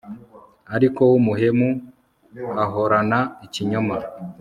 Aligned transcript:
ariko 0.75 0.99
uw'umuhemu 1.07 1.69
ahorana 2.63 3.19
ikinyoma 3.45 3.95